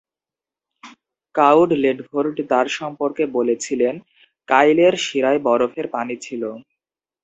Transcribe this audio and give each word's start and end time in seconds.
Coward 1.35 1.69
Ledford 1.83 2.35
তার 2.51 2.67
সম্পর্কে 2.79 3.23
বলেছিলেন, 3.37 3.95
কাইলের 4.47 4.93
শিরায় 5.05 5.39
বরফের 5.47 5.87
পানি 5.95 6.15
ছিল। 6.25 6.43